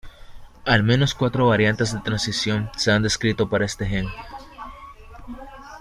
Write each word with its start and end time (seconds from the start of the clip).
Al 0.65 0.81
menos 0.81 1.13
cuatro 1.13 1.45
variantes 1.49 1.93
de 1.93 1.99
transcripción 1.99 2.71
se 2.75 2.91
han 2.91 3.03
descrito 3.03 3.47
para 3.51 3.65
este 3.65 3.85
gen. 3.85 4.07